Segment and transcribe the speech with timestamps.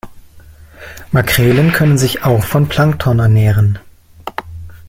[1.11, 3.77] Makrelen können sich auch von Plankton ernähren.